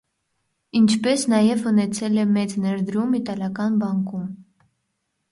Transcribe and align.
Ինչպես 0.77 1.25
նաև 1.33 1.67
ունեցել 1.71 2.17
է 2.21 2.23
մեծ 2.37 2.55
ներդրում 2.63 3.13
իտալական 3.19 3.77
բանկում։ 3.83 4.25